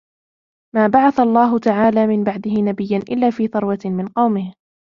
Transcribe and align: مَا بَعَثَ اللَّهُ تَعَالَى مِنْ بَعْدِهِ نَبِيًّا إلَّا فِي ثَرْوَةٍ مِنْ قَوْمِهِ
مَا 0.75 0.87
بَعَثَ 0.87 1.19
اللَّهُ 1.19 1.59
تَعَالَى 1.59 2.07
مِنْ 2.07 2.23
بَعْدِهِ 2.23 2.51
نَبِيًّا 2.51 2.97
إلَّا 3.11 3.29
فِي 3.31 3.47
ثَرْوَةٍ 3.47 3.79
مِنْ 3.85 4.07
قَوْمِهِ 4.07 4.53